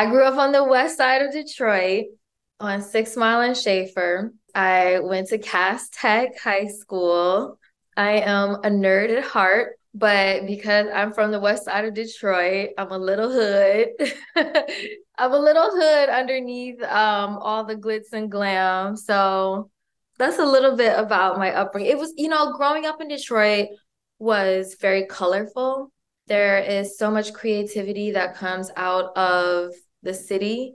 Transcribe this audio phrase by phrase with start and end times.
[0.00, 2.06] I grew up on the west side of Detroit
[2.58, 4.32] on Six Mile and Schaefer.
[4.54, 7.58] I went to Cass Tech High School.
[7.98, 12.70] I am a nerd at heart, but because I'm from the west side of Detroit,
[12.78, 13.88] I'm a little hood.
[15.18, 18.96] I'm a little hood underneath um, all the glitz and glam.
[18.96, 19.70] So
[20.16, 21.90] that's a little bit about my upbringing.
[21.90, 23.68] It was, you know, growing up in Detroit
[24.18, 25.92] was very colorful.
[26.26, 30.74] There is so much creativity that comes out of the city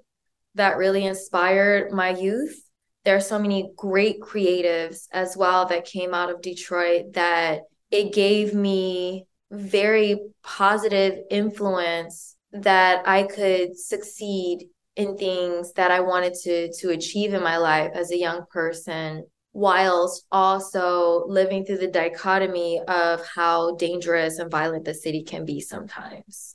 [0.55, 2.61] that really inspired my youth.
[3.03, 7.61] There are so many great creatives as well that came out of Detroit that
[7.91, 14.65] it gave me very positive influence that I could succeed
[14.95, 19.25] in things that I wanted to to achieve in my life as a young person
[19.53, 25.61] whilst also living through the dichotomy of how dangerous and violent the city can be
[25.61, 26.54] sometimes.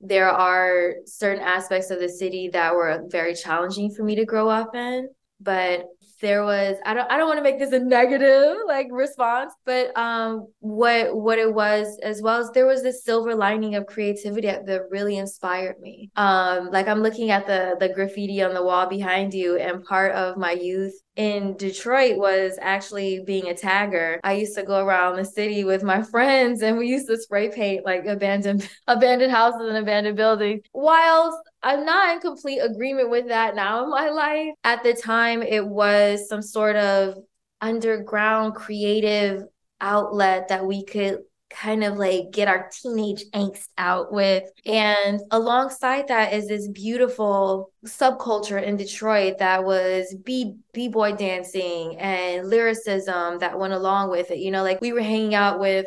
[0.00, 4.48] There are certain aspects of the city that were very challenging for me to grow
[4.48, 5.08] up in,
[5.40, 5.84] but
[6.20, 9.96] there was I don't I don't want to make this a negative like response, but
[9.96, 14.48] um what what it was as well as there was this silver lining of creativity
[14.48, 16.10] that really inspired me.
[16.16, 20.12] Um like I'm looking at the the graffiti on the wall behind you and part
[20.12, 24.18] of my youth in Detroit was actually being a tagger.
[24.22, 27.50] I used to go around the city with my friends and we used to spray
[27.50, 30.62] paint like abandoned abandoned houses and abandoned buildings.
[30.72, 31.38] Whilst
[31.68, 35.66] I'm not in complete agreement with that now in my life, at the time it
[35.66, 37.16] was some sort of
[37.60, 39.42] underground creative
[39.78, 41.18] outlet that we could
[41.50, 44.44] kind of like get our teenage angst out with.
[44.64, 52.48] And alongside that is this beautiful subculture in Detroit that was b b-boy dancing and
[52.48, 54.38] lyricism that went along with it.
[54.38, 55.86] You know, like we were hanging out with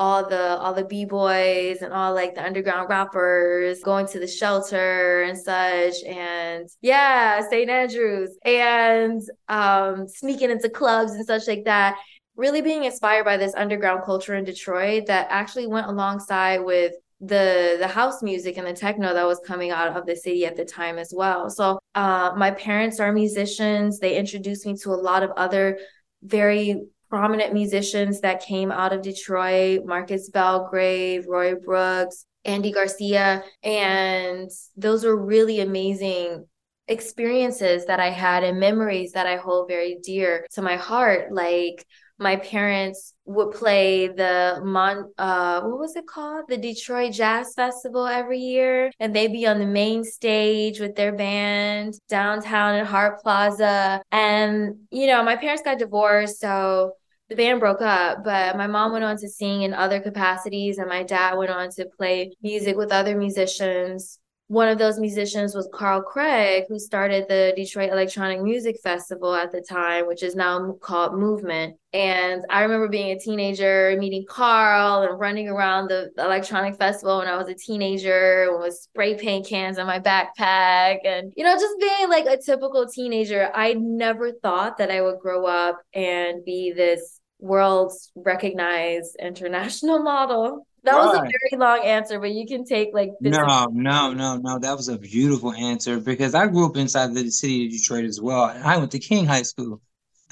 [0.00, 5.22] all the all the b-boys and all like the underground rappers going to the shelter
[5.22, 11.98] and such and yeah st andrews and um sneaking into clubs and such like that
[12.34, 17.76] really being inspired by this underground culture in Detroit that actually went alongside with the
[17.78, 20.64] the house music and the techno that was coming out of the city at the
[20.64, 21.50] time as well.
[21.50, 23.98] So uh, my parents are musicians.
[23.98, 25.78] They introduced me to a lot of other
[26.22, 34.48] very prominent musicians that came out of Detroit, Marcus Belgrave, Roy Brooks, Andy Garcia, and
[34.76, 36.46] those were really amazing
[36.88, 41.86] experiences that I had and memories that I hold very dear to my heart like
[42.18, 46.44] my parents would play the Mon uh what was it called?
[46.48, 48.90] The Detroit Jazz Festival every year.
[49.00, 54.02] And they'd be on the main stage with their band downtown at Hart Plaza.
[54.12, 56.92] And, you know, my parents got divorced, so
[57.30, 60.88] the band broke up, but my mom went on to sing in other capacities, and
[60.88, 64.20] my dad went on to play music with other musicians
[64.50, 69.52] one of those musicians was Carl Craig, who started the Detroit Electronic Music Festival at
[69.52, 71.76] the time, which is now called Movement.
[71.92, 77.28] And I remember being a teenager, meeting Carl and running around the electronic festival when
[77.28, 81.78] I was a teenager with spray paint cans on my backpack and, you know, just
[81.78, 83.52] being like a typical teenager.
[83.54, 90.66] I never thought that I would grow up and be this world's recognized international model.
[90.82, 91.06] That right.
[91.06, 94.58] was a very long answer, but you can take like no, no, no, no.
[94.58, 98.18] That was a beautiful answer because I grew up inside the city of Detroit as
[98.18, 98.44] well.
[98.44, 99.82] I went to King High School.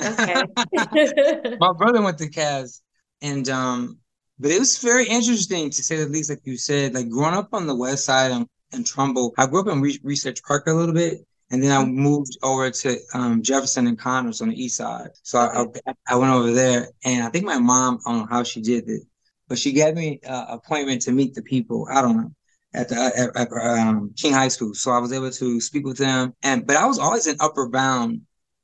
[0.00, 0.42] Okay.
[1.60, 2.80] My brother went to Cass,
[3.20, 3.98] and um,
[4.38, 6.30] but it was very interesting to say the least.
[6.30, 9.60] Like you said, like growing up on the west side and, and Trumbull, I grew
[9.60, 13.42] up in Re- Research Park a little bit, and then I moved over to um,
[13.42, 15.10] Jefferson and Connors on the east side.
[15.22, 15.80] So okay.
[15.86, 18.60] I, I went over there, and I think my mom, I don't know how she
[18.60, 19.02] did it
[19.48, 21.88] but she gave me an appointment to meet the people.
[21.90, 22.32] I don't know
[22.74, 25.96] at the at, at um, King High School, so I was able to speak with
[25.96, 26.34] them.
[26.42, 28.22] And but I was always in Upward Bound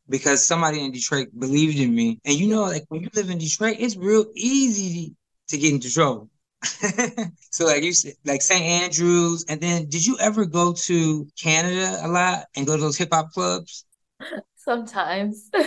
[0.08, 2.20] because somebody in Detroit believed in me.
[2.25, 5.14] And you know, like when you live in Detroit, it's real easy
[5.48, 6.28] to get into trouble.
[7.50, 8.62] so like you said, like St.
[8.62, 12.96] Andrews, and then did you ever go to Canada a lot and go to those
[12.96, 13.84] hip hop clubs?
[14.56, 15.50] Sometimes.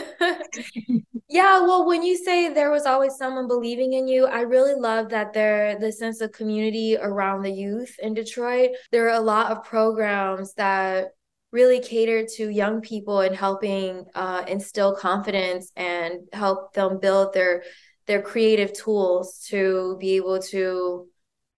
[1.29, 5.09] Yeah, well, when you say there was always someone believing in you, I really love
[5.09, 8.71] that there the sense of community around the youth in Detroit.
[8.91, 11.09] There are a lot of programs that
[11.51, 17.63] really cater to young people and helping uh, instill confidence and help them build their
[18.07, 21.07] their creative tools to be able to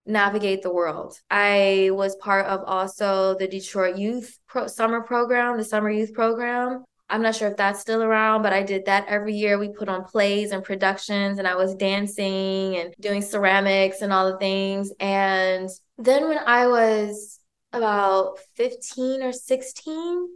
[0.05, 1.19] navigate the world.
[1.29, 6.83] I was part of also the Detroit Youth Pro- Summer Program, the Summer Youth Program,
[7.09, 9.57] I'm not sure if that's still around, but I did that every year.
[9.57, 14.31] We put on plays and productions, and I was dancing and doing ceramics and all
[14.31, 14.91] the things.
[14.99, 17.39] And then when I was
[17.73, 20.29] about 15 or 16.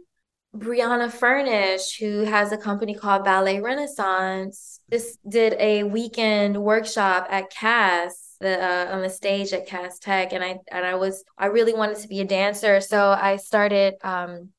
[0.56, 7.50] Brianna Furnish, who has a company called Ballet Renaissance, just did a weekend workshop at
[7.50, 11.46] Cass the, uh, on the stage at Cass Tech, and I and I was I
[11.46, 14.50] really wanted to be a dancer, so I started um,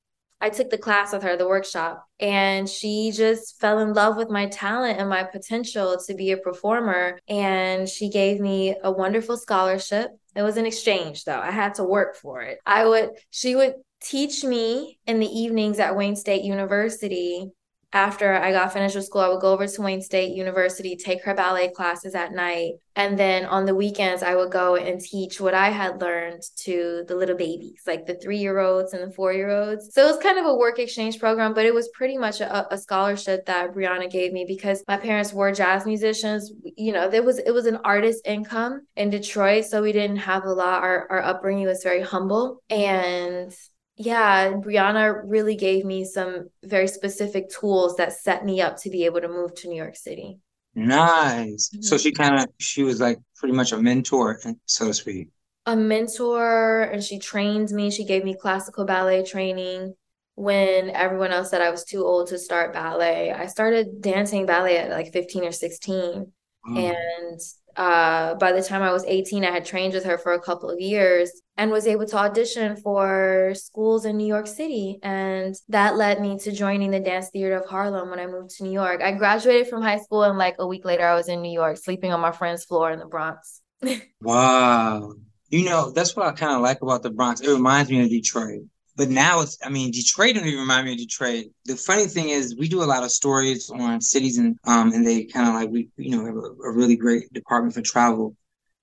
[0.41, 4.29] I took the class with her, the workshop, and she just fell in love with
[4.29, 7.19] my talent and my potential to be a performer.
[7.27, 10.11] And she gave me a wonderful scholarship.
[10.35, 11.39] It was an exchange, though.
[11.39, 12.59] I had to work for it.
[12.65, 13.75] I would, she would
[14.05, 17.51] teach me in the evenings at Wayne State University
[17.95, 21.23] after I got finished with school, I would go over to Wayne State University, take
[21.23, 22.73] her ballet classes at night.
[22.97, 27.05] And then on the weekends, I would go and teach what I had learned to
[27.07, 29.93] the little babies, like the three year olds and the four year olds.
[29.93, 32.73] So it was kind of a work exchange program, but it was pretty much a,
[32.73, 36.51] a, scholarship that Brianna gave me because my parents were jazz musicians.
[36.75, 39.65] You know, there was it was an artist income in Detroit.
[39.65, 40.83] So we didn't have a lot.
[40.83, 42.61] Our, our upbringing was very humble.
[42.69, 43.53] And
[43.97, 49.05] yeah, Brianna really gave me some very specific tools that set me up to be
[49.05, 50.39] able to move to New York City.
[50.75, 51.69] Nice.
[51.69, 51.81] Mm-hmm.
[51.81, 55.29] So she kind of she was like pretty much a mentor, so to speak.
[55.65, 57.89] A mentor, and she trained me.
[57.89, 59.95] She gave me classical ballet training
[60.35, 63.31] when everyone else said I was too old to start ballet.
[63.31, 66.31] I started dancing ballet at like 15 or 16.
[66.67, 66.77] Mm.
[66.77, 67.39] And
[67.75, 70.69] uh, by the time I was 18, I had trained with her for a couple
[70.69, 74.99] of years and was able to audition for schools in New York City.
[75.03, 78.63] And that led me to joining the Dance Theater of Harlem when I moved to
[78.63, 79.01] New York.
[79.01, 81.77] I graduated from high school, and like a week later, I was in New York
[81.77, 83.61] sleeping on my friend's floor in the Bronx.
[84.21, 85.13] wow.
[85.49, 87.41] You know, that's what I kind of like about the Bronx.
[87.41, 88.63] It reminds me of Detroit.
[88.97, 91.47] But now it's, I mean, Detroit don't even remind me of Detroit.
[91.65, 95.05] The funny thing is, we do a lot of stories on cities, and um, and
[95.05, 98.37] they kind of like we, you know, have a, a, really great department for travel,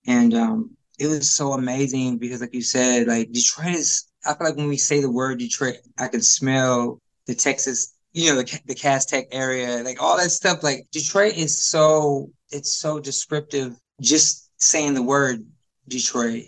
[0.06, 4.06] and um, it was so amazing because, like you said, like Detroit is.
[4.25, 8.31] I feel like when we say the word Detroit, I can smell the Texas, you
[8.31, 10.62] know, the the Cass Tech area, like all that stuff.
[10.62, 13.76] Like Detroit is so, it's so descriptive.
[14.00, 15.44] Just saying the word
[15.88, 16.44] Detroit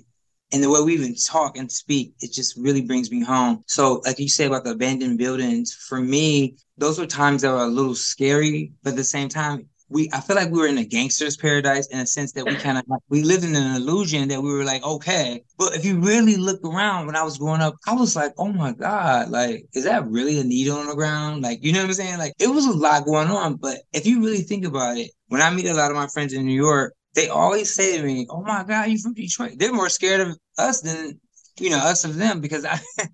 [0.55, 3.65] and the way we even talk and speak, it just really brings me home.
[3.67, 7.65] So, like you say about the abandoned buildings, for me, those were times that were
[7.65, 10.79] a little scary, but at the same time, we I feel like we were in
[10.79, 14.29] a gangster's paradise in a sense that we kind of we lived in an illusion
[14.29, 17.61] that we were like okay, but if you really look around when I was growing
[17.61, 20.95] up, I was like, oh my god, like is that really a needle on the
[20.95, 21.43] ground?
[21.43, 22.19] Like you know what I'm saying?
[22.19, 25.43] Like it was a lot going on, but if you really think about it, when
[25.43, 28.27] I meet a lot of my friends in New York, they always say to me,
[28.31, 31.21] "Oh my God, you from Detroit?" They're more scared of us than
[31.59, 32.81] you know us of them because I.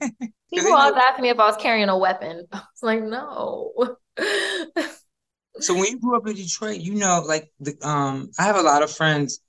[0.52, 2.44] People always ask me if I was carrying a weapon.
[2.52, 3.72] I was like, no.
[5.60, 8.62] so when you grew up in Detroit, you know, like the um, I have a
[8.62, 9.40] lot of friends,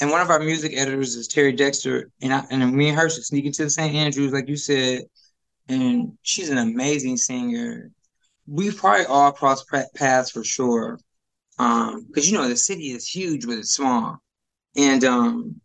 [0.00, 3.08] and one of our music editors is Terry Dexter, and I and me and her
[3.08, 3.94] should sneak into St.
[3.94, 5.04] Andrews, like you said,
[5.68, 7.90] and she's an amazing singer.
[8.46, 10.98] We've probably all crossed paths for sure
[11.58, 14.18] um because you know the city is huge but it's small
[14.76, 15.60] and um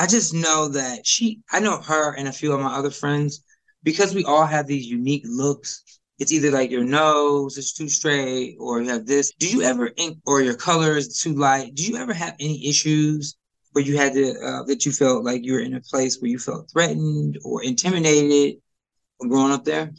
[0.00, 3.44] i just know that she i know her and a few of my other friends
[3.82, 5.82] because we all have these unique looks.
[6.18, 9.32] It's either like your nose is too straight or you have this.
[9.38, 11.74] Do you ever ink or your color is too light?
[11.74, 13.36] Do you ever have any issues
[13.72, 16.30] where you had to uh, that you felt like you were in a place where
[16.30, 18.60] you felt threatened or intimidated
[19.18, 19.92] growing up there?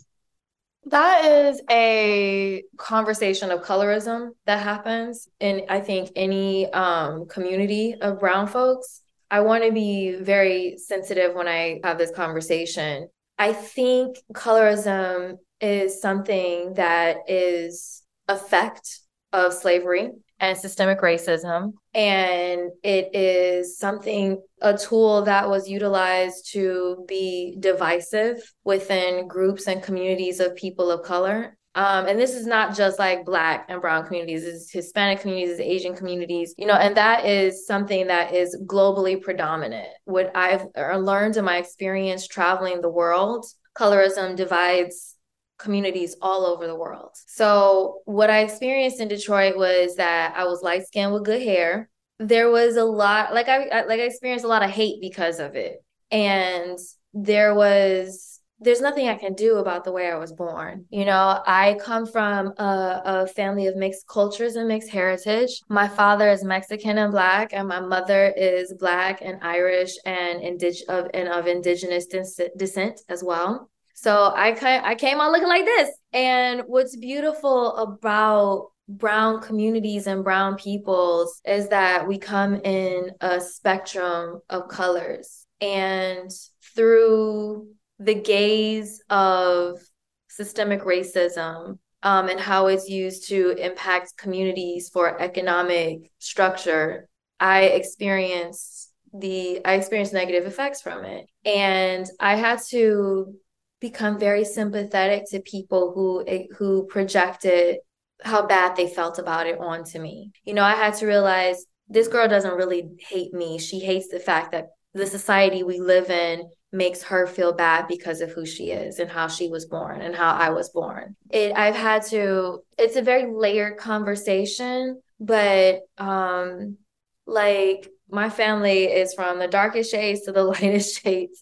[0.86, 8.20] That is a conversation of colorism that happens in, I think, any um, community of
[8.20, 9.01] brown folks.
[9.32, 13.08] I want to be very sensitive when I have this conversation.
[13.40, 19.00] I think colorism is something that is effect
[19.32, 20.10] of slavery
[20.42, 21.74] and systemic racism.
[21.94, 29.82] And it is something, a tool that was utilized to be divisive within groups and
[29.82, 31.58] communities of people of color.
[31.74, 35.96] Um, and this is not just like Black and Brown communities, it's Hispanic communities, Asian
[35.96, 39.88] communities, you know, and that is something that is globally predominant.
[40.04, 43.46] What I've learned in my experience traveling the world,
[43.78, 45.16] colorism divides
[45.60, 47.12] communities all over the world.
[47.28, 51.90] So, what I experienced in Detroit was that I was light skinned with good hair.
[52.20, 55.56] There was a lot, like I like I experienced a lot of hate because of
[55.56, 56.78] it, and
[57.14, 58.31] there was
[58.62, 60.86] there's nothing I can do about the way I was born.
[60.90, 65.62] You know, I come from a, a, family of mixed cultures and mixed heritage.
[65.68, 70.88] My father is Mexican and black, and my mother is black and Irish and indig-
[70.88, 73.70] of and of indigenous descent as well.
[73.96, 75.90] So I I came out looking like this.
[76.14, 83.40] And what's beautiful about brown communities and brown peoples is that we come in a
[83.40, 86.30] spectrum of colors and
[86.76, 87.68] through
[88.02, 89.80] the gaze of
[90.28, 97.08] systemic racism um, and how it's used to impact communities for economic structure,
[97.40, 101.28] I experienced the I experienced negative effects from it.
[101.46, 103.36] And I had to
[103.80, 106.26] become very sympathetic to people who
[106.58, 107.78] who projected
[108.24, 110.32] how bad they felt about it onto me.
[110.44, 113.60] You know, I had to realize this girl doesn't really hate me.
[113.60, 118.22] She hates the fact that the society we live in makes her feel bad because
[118.22, 121.16] of who she is and how she was born and how I was born.
[121.30, 126.78] It I've had to it's a very layered conversation, but um
[127.26, 131.40] like my family is from the darkest shades to the lightest shades.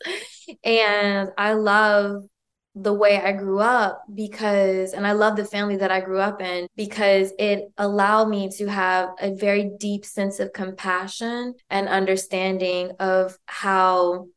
[0.64, 2.24] And I love
[2.76, 6.42] the way I grew up because, and I love the family that I grew up
[6.42, 12.92] in because it allowed me to have a very deep sense of compassion and understanding
[13.00, 14.28] of how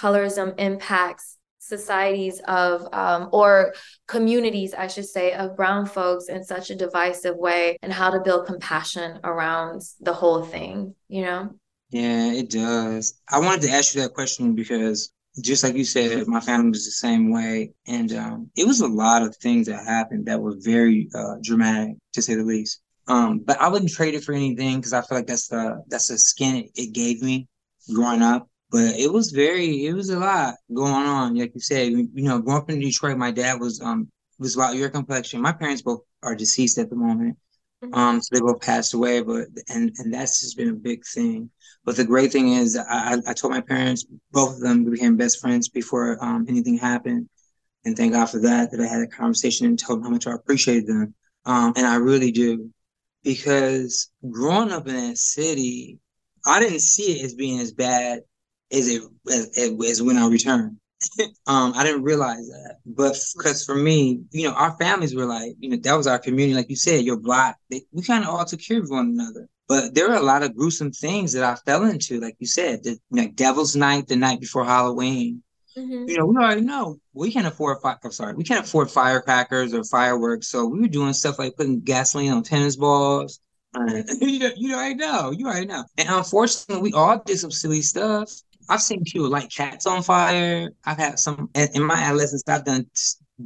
[0.00, 3.74] colorism impacts societies of um, or
[4.08, 8.20] communities i should say of brown folks in such a divisive way and how to
[8.20, 11.50] build compassion around the whole thing you know?
[11.90, 13.20] Yeah it does.
[13.28, 16.84] I wanted to ask you that question because just like you said my family was
[16.84, 17.72] the same way.
[17.86, 21.96] And um, it was a lot of things that happened that were very uh, dramatic
[22.14, 22.80] to say the least.
[23.08, 26.08] Um, but i wouldn't trade it for anything because i feel like that's the that's
[26.08, 27.48] the skin it, it gave me
[27.92, 31.36] growing up but it was very, it was a lot going on.
[31.36, 34.08] Like you said, you know, growing up in Detroit, my dad was um
[34.38, 35.40] was about your complexion.
[35.40, 37.36] My parents both are deceased at the moment.
[37.84, 37.94] Mm-hmm.
[37.94, 41.50] Um, so they both passed away, but and and that's just been a big thing.
[41.84, 45.40] But the great thing is, I I told my parents, both of them became best
[45.40, 47.28] friends before um anything happened,
[47.84, 48.70] and thank God for that.
[48.70, 51.14] That I had a conversation and told them how much I appreciated them.
[51.46, 52.70] Um, and I really do,
[53.24, 55.98] because growing up in that city,
[56.46, 58.20] I didn't see it as being as bad
[58.70, 60.78] is it as, as when I return.
[61.46, 65.54] um, I didn't realize that, but because for me, you know, our families were like,
[65.58, 66.54] you know, that was our community.
[66.54, 69.48] Like you said, your block, they, we kind of all took care of one another.
[69.66, 72.82] But there are a lot of gruesome things that I fell into, like you said,
[72.82, 75.42] the like Devil's Night, the night before Halloween.
[75.78, 76.08] Mm-hmm.
[76.08, 77.78] You know, we already know we can't afford.
[77.80, 80.48] Fi- I'm sorry, we can't afford firecrackers or fireworks.
[80.48, 83.40] So we were doing stuff like putting gasoline on tennis balls.
[84.20, 85.30] You know, you already know.
[85.30, 85.84] You already know.
[85.96, 88.32] And unfortunately, we all did some silly stuff.
[88.70, 90.70] I've seen people light cats on fire.
[90.84, 92.44] I've had some in my adolescence.
[92.46, 92.86] I've done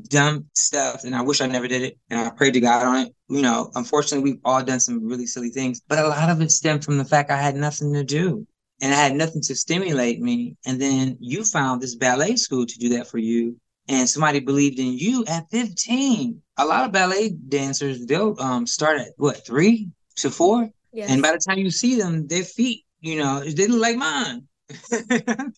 [0.08, 1.98] dumb stuff, and I wish I never did it.
[2.10, 3.14] And I prayed to God on it.
[3.28, 6.50] You know, unfortunately, we've all done some really silly things, but a lot of it
[6.50, 8.46] stemmed from the fact I had nothing to do,
[8.82, 10.56] and I had nothing to stimulate me.
[10.66, 13.56] And then you found this ballet school to do that for you,
[13.88, 16.42] and somebody believed in you at 15.
[16.58, 21.10] A lot of ballet dancers they'll um, start at what three to four, yes.
[21.10, 24.46] and by the time you see them, their feet, you know, they look like mine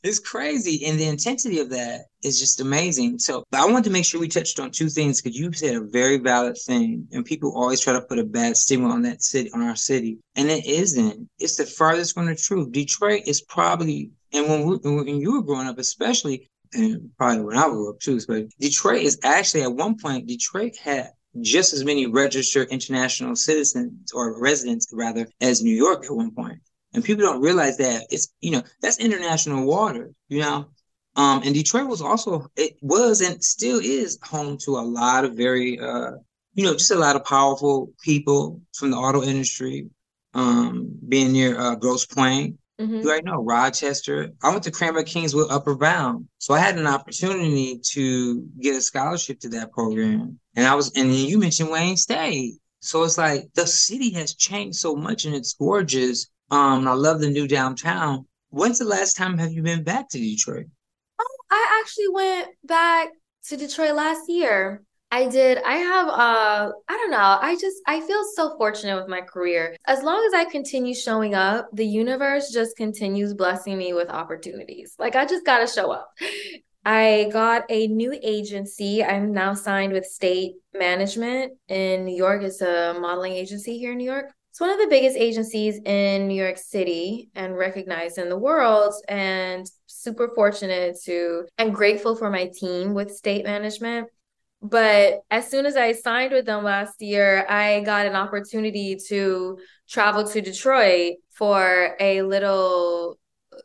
[0.03, 0.85] it's crazy.
[0.87, 3.19] And the intensity of that is just amazing.
[3.19, 5.81] So I wanted to make sure we touched on two things because you said a
[5.81, 7.07] very valid thing.
[7.13, 10.19] And people always try to put a bad stigma on that city, on our city.
[10.35, 11.29] And it isn't.
[11.39, 12.73] It's the farthest from the truth.
[12.73, 17.57] Detroit is probably, and when, we, when you were growing up, especially, and probably when
[17.57, 21.11] I grew up too, but Detroit is actually at one point, Detroit had
[21.41, 26.59] just as many registered international citizens or residents rather as New York at one point.
[26.97, 30.67] And people don't realize that it's, you know, that's international water, you know.
[31.15, 35.35] Um, and Detroit was also, it was and still is home to a lot of
[35.35, 36.12] very, uh,
[36.55, 39.88] you know, just a lot of powerful people from the auto industry,
[40.33, 42.57] um, being near uh, Grosse Pointe.
[42.81, 42.97] Mm-hmm.
[42.97, 44.31] You already know Rochester.
[44.43, 46.29] I went to Cranbrook Kingswood Upward Bound.
[46.38, 50.38] So I had an opportunity to get a scholarship to that program.
[50.55, 52.55] And I was, and then you mentioned Wayne State.
[52.81, 56.29] So it's like the city has changed so much and it's gorgeous.
[56.50, 58.26] Um, I love the new downtown.
[58.50, 60.67] When's the last time have you been back to Detroit?
[61.21, 63.09] Oh, I actually went back
[63.49, 64.83] to Detroit last year.
[65.11, 65.59] I did.
[65.65, 67.38] I have uh I don't know.
[67.41, 69.76] I just I feel so fortunate with my career.
[69.87, 74.95] As long as I continue showing up, the universe just continues blessing me with opportunities.
[74.99, 76.11] Like I just got to show up.
[76.85, 79.03] I got a new agency.
[79.03, 82.43] I'm now signed with State Management in New York.
[82.43, 84.33] It's a modeling agency here in New York.
[84.57, 88.95] It's one of the biggest agencies in New York City and recognized in the world.
[89.07, 94.09] And super fortunate to and grateful for my team with state management.
[94.63, 99.59] But as soon as I signed with them last year, I got an opportunity to
[99.91, 103.19] travel to Detroit for a little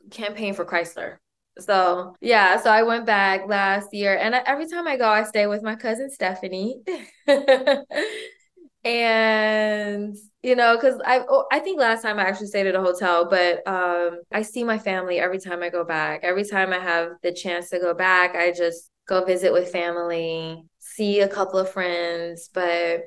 [0.10, 1.20] campaign for Chrysler.
[1.58, 5.48] So yeah, so I went back last year, and every time I go, I stay
[5.48, 6.82] with my cousin Stephanie.
[8.84, 12.82] and you know because i oh, i think last time i actually stayed at a
[12.82, 16.22] hotel but um i see my family every time i go back.
[16.24, 20.64] Every time i have the chance to go back i just go visit with family,
[20.80, 23.02] see a couple of friends, but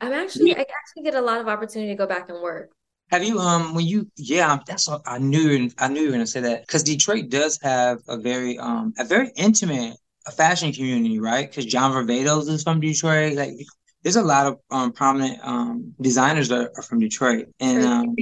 [0.00, 2.70] I'm actually I actually get a lot of opportunity to go back and work.
[3.10, 6.26] Have you um when you yeah that's what I knew I knew you were gonna
[6.26, 9.96] say that because Detroit does have a very um a very intimate
[10.32, 11.48] fashion community right?
[11.48, 13.54] Because John Varvatos is from Detroit like
[14.02, 18.16] there's a lot of um prominent um designers that are from Detroit and um,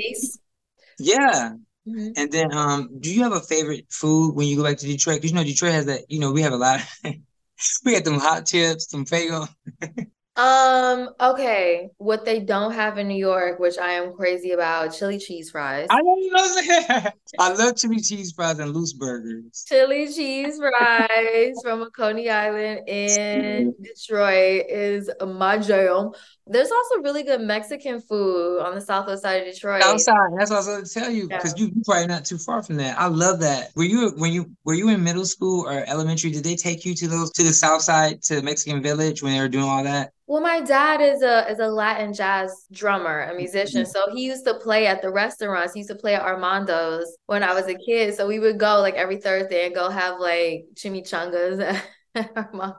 [0.98, 1.52] yeah.
[1.86, 2.08] Mm-hmm.
[2.16, 5.18] and then um do you have a favorite food when you go back to Detroit?
[5.18, 7.14] Because you know Detroit has that you know we have a lot of,
[7.84, 9.48] we got them hot chips some Faygo
[10.38, 11.90] Um, okay.
[11.98, 15.88] What they don't have in New York, which I am crazy about, chili cheese fries.
[15.90, 17.14] I love that.
[17.40, 19.64] I love chili cheese fries and loose burgers.
[19.66, 26.12] Chili cheese fries from Coney Island in Detroit is my jam.
[26.50, 29.82] There's also really good Mexican food on the southwest side of Detroit.
[29.82, 31.66] Outside, that's what I was going to tell you because yeah.
[31.66, 32.98] you probably not too far from that.
[32.98, 33.70] I love that.
[33.76, 36.30] Were you when you were you in middle school or elementary?
[36.30, 39.40] Did they take you to those to the south side to Mexican Village when they
[39.40, 40.12] were doing all that?
[40.26, 43.82] Well, my dad is a is a Latin jazz drummer, a musician.
[43.82, 43.90] Mm-hmm.
[43.90, 45.72] So he used to play at the restaurants.
[45.72, 48.14] He used to play at Armando's when I was a kid.
[48.14, 51.60] So we would go like every Thursday and go have like chimichangas
[52.14, 52.78] at Armando's.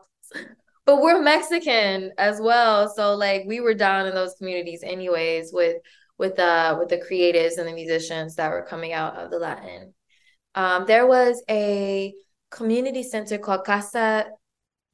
[0.89, 2.89] But we're Mexican as well.
[2.89, 5.77] So like we were down in those communities anyways with
[6.17, 9.93] with the with the creatives and the musicians that were coming out of the Latin.
[10.55, 12.11] Um, there was a
[12.49, 14.31] community center called Casa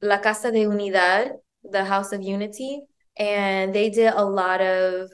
[0.02, 1.30] La Casa de Unidad
[1.64, 2.82] the House of Unity,
[3.16, 5.08] and they did a lot of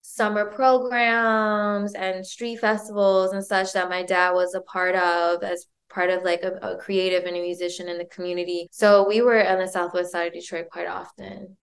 [0.00, 5.66] summer programs and street festivals and such that my dad was a part of as
[5.88, 8.68] part of like a, a creative and a musician in the community.
[8.70, 11.56] So we were on the southwest side of Detroit quite often.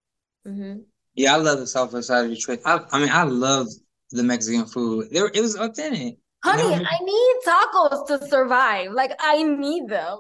[0.48, 0.80] Mm-hmm.
[1.16, 2.60] Yeah, I love the southwest side of Detroit.
[2.66, 3.68] I, I mean, I love
[4.12, 5.08] the Mexican food.
[5.12, 6.18] There, it was authentic.
[6.44, 6.86] Honey?
[6.86, 8.92] I need tacos to survive.
[8.92, 10.20] Like I need them.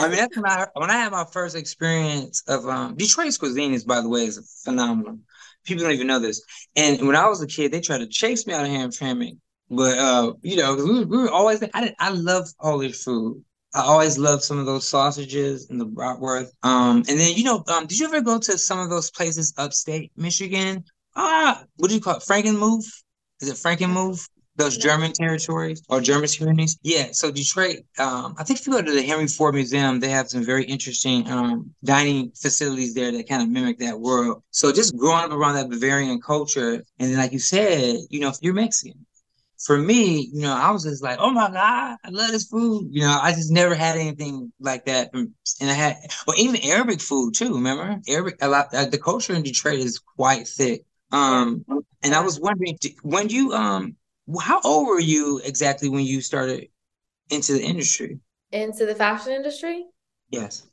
[0.00, 3.74] I mean, that's when I when I had my first experience of um Detroit's cuisine
[3.74, 5.18] is by the way is phenomenal.
[5.64, 6.42] People don't even know this.
[6.74, 9.38] And when I was a kid, they tried to chase me out of Hamtramck.
[9.70, 13.42] But uh, you know, we, we were always I did, I love Polish food.
[13.74, 16.50] I always loved some of those sausages and the bratwurst.
[16.62, 19.52] Um, and then you know, um, did you ever go to some of those places
[19.58, 20.84] upstate Michigan?
[21.14, 22.22] Ah, what do you call it?
[22.22, 22.86] Frankenmuth?
[23.40, 24.26] Is it Frankenmuth?
[24.56, 26.78] those German territories or German communities.
[26.82, 27.08] Yeah.
[27.12, 30.28] So Detroit, um, I think if you go to the Henry Ford Museum, they have
[30.28, 34.42] some very interesting um, dining facilities there that kind of mimic that world.
[34.50, 38.32] So just growing up around that Bavarian culture, and then like you said, you know,
[38.40, 39.06] you're Mexican.
[39.64, 42.88] For me, you know, I was just like, oh my God, I love this food.
[42.90, 45.10] You know, I just never had anything like that.
[45.14, 47.98] And I had, well, even Arabic food too, remember?
[48.06, 50.84] Arabic, a lot, uh, the culture in Detroit is quite thick.
[51.10, 51.64] Um,
[52.02, 53.96] and I was wondering, when you, um,
[54.40, 56.68] how old were you exactly when you started
[57.30, 58.18] into the industry?
[58.52, 59.86] Into the fashion industry?
[60.30, 60.66] Yes.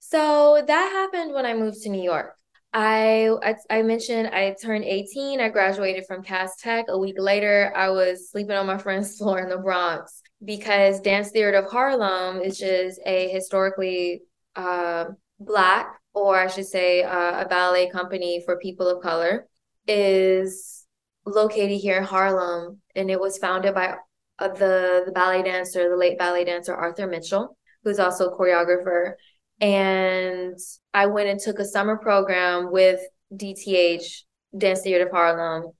[0.00, 2.37] So that happened when I moved to New York.
[2.72, 3.30] I,
[3.70, 5.40] I, mentioned I turned 18.
[5.40, 6.86] I graduated from Cass Tech.
[6.88, 11.30] A week later, I was sleeping on my friend's floor in the Bronx because Dance
[11.30, 14.22] Theater of Harlem, which is a historically
[14.54, 15.06] uh,
[15.40, 19.46] black, or I should say, uh, a ballet company for people of color,
[19.86, 20.84] is
[21.24, 23.96] located here in Harlem, and it was founded by
[24.38, 29.14] uh, the the ballet dancer, the late ballet dancer Arthur Mitchell, who's also a choreographer.
[29.60, 30.58] And
[30.94, 33.00] I went and took a summer program with
[33.34, 34.22] DTH,
[34.56, 35.72] Dance Theater of Harlem,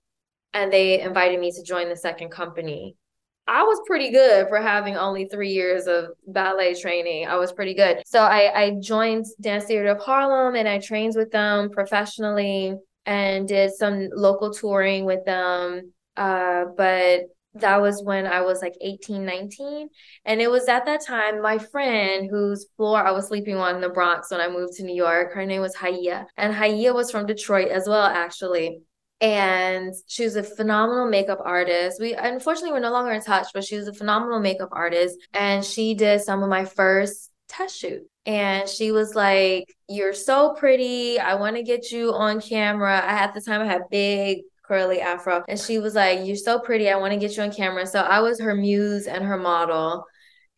[0.52, 2.96] and they invited me to join the second company.
[3.46, 7.26] I was pretty good for having only three years of ballet training.
[7.26, 8.02] I was pretty good.
[8.04, 12.74] So I, I joined Dance Theater of Harlem and I trained with them professionally
[13.06, 15.94] and did some local touring with them.
[16.14, 17.22] Uh, but
[17.60, 19.88] that was when I was like 18, 19.
[20.24, 23.80] And it was at that time my friend whose floor I was sleeping on in
[23.80, 26.26] the Bronx when I moved to New York, her name was Haya.
[26.36, 28.82] And Haya was from Detroit as well, actually.
[29.20, 32.00] And she was a phenomenal makeup artist.
[32.00, 35.18] We unfortunately we're no longer in touch, but she was a phenomenal makeup artist.
[35.32, 40.52] And she did some of my first test shoot and she was like, You're so
[40.52, 41.18] pretty.
[41.18, 42.98] I want to get you on camera.
[42.98, 45.42] I at the time I had big curly afro.
[45.48, 46.88] And she was like, You're so pretty.
[46.88, 47.86] I want to get you on camera.
[47.86, 50.04] So I was her muse and her model.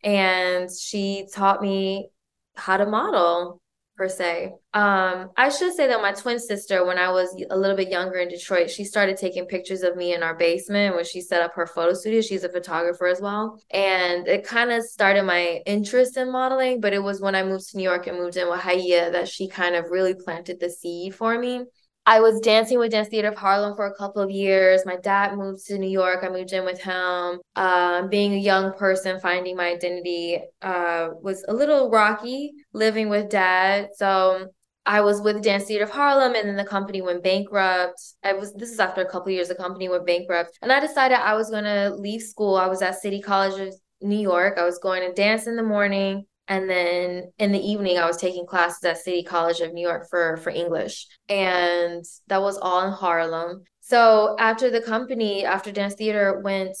[0.03, 2.09] And she taught me
[2.55, 3.61] how to model
[4.01, 4.51] per se.
[4.73, 8.17] Um, I should say that my twin sister, when I was a little bit younger
[8.17, 11.53] in Detroit, she started taking pictures of me in our basement when she set up
[11.53, 12.21] her photo studio.
[12.21, 13.61] She's a photographer as well.
[13.69, 17.69] And it kind of started my interest in modeling, but it was when I moved
[17.69, 20.71] to New York and moved in with Haya that she kind of really planted the
[20.71, 21.65] seed for me.
[22.05, 24.85] I was dancing with Dance Theater of Harlem for a couple of years.
[24.85, 26.23] My dad moved to New York.
[26.23, 27.39] I moved in with him.
[27.55, 33.29] Um, being a young person, finding my identity uh, was a little rocky living with
[33.29, 33.89] dad.
[33.95, 34.47] So
[34.85, 38.01] I was with Dance Theater of Harlem, and then the company went bankrupt.
[38.23, 39.49] I was this is after a couple of years.
[39.49, 42.55] The company went bankrupt, and I decided I was going to leave school.
[42.55, 44.57] I was at City College of New York.
[44.57, 48.17] I was going to dance in the morning, and then in the evening I was
[48.17, 52.85] taking classes at City College of New York for for English, and that was all
[52.85, 53.63] in Harlem.
[53.81, 56.75] So after the company, after Dance Theater went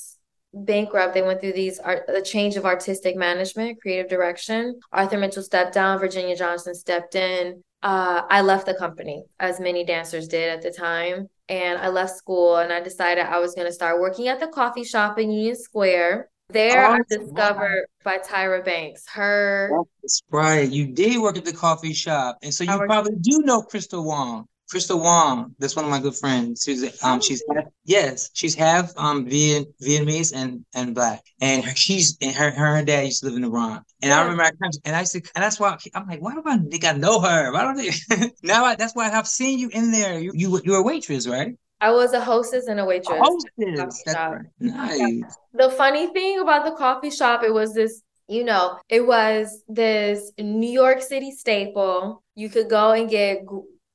[0.53, 1.13] bankrupt.
[1.13, 4.77] They went through these art, the change of artistic management, creative direction.
[4.91, 5.97] Arthur Mitchell stepped down.
[5.97, 10.71] Virginia Johnson stepped in uh, I left the company, as many dancers did at the
[10.71, 11.27] time.
[11.49, 14.47] And I left school and I decided I was going to start working at the
[14.47, 16.29] coffee shop in Union Square.
[16.51, 19.07] There, oh, I discovered by Tyra Banks.
[19.09, 19.71] Her.
[20.01, 20.69] That's right.
[20.69, 22.37] You did work at the coffee shop.
[22.41, 24.47] And so you probably do know Crystal Wong.
[24.71, 26.63] Crystal Wong, that's one of my good friends.
[26.65, 31.65] She's um oh, she's half, yes, she's half um Viet, Vietnamese and and black, and
[31.65, 33.83] her, she's and her her and dad used to live in the Bronx.
[34.01, 34.19] And yeah.
[34.19, 34.51] I remember I
[34.85, 37.51] and I said and that's why I'm like, why do I think I know her?
[37.51, 38.31] Why don't they?
[38.43, 40.17] now I, that's why I've seen you in there.
[40.17, 41.53] You you you're a waitress, right?
[41.81, 43.09] I was a hostess and a waitress.
[43.09, 44.45] A hostess, that's right.
[44.59, 45.37] Nice.
[45.53, 50.31] The funny thing about the coffee shop, it was this you know, it was this
[50.39, 52.23] New York City staple.
[52.35, 53.39] You could go and get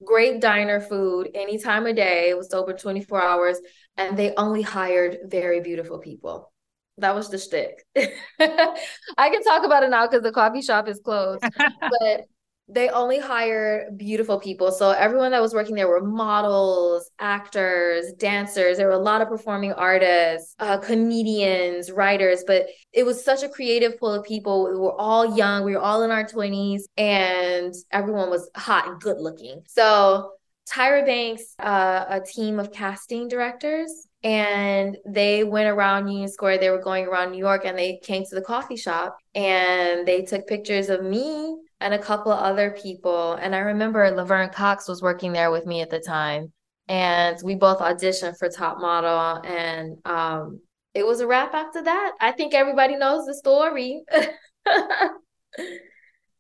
[0.04, 2.28] great diner food any time of day.
[2.28, 3.58] It was open 24 hours
[3.96, 6.52] and they only hired very beautiful people.
[6.98, 7.82] That was the shtick.
[7.96, 11.42] I can talk about it now because the coffee shop is closed.
[11.80, 12.26] but
[12.68, 14.72] they only hire beautiful people.
[14.72, 18.76] So everyone that was working there were models, actors, dancers.
[18.76, 22.42] There were a lot of performing artists, uh, comedians, writers.
[22.46, 24.64] But it was such a creative pool of people.
[24.64, 25.64] We were all young.
[25.64, 29.62] We were all in our 20s, and everyone was hot and good looking.
[29.68, 30.32] So
[30.68, 36.58] Tyra Banks, uh, a team of casting directors, and they went around Union Square.
[36.58, 40.22] They were going around New York and they came to the coffee shop and they
[40.22, 43.34] took pictures of me and a couple of other people.
[43.34, 46.52] And I remember Laverne Cox was working there with me at the time.
[46.88, 49.42] And we both auditioned for Top Model.
[49.44, 50.60] And um,
[50.94, 52.12] it was a wrap after that.
[52.20, 54.02] I think everybody knows the story.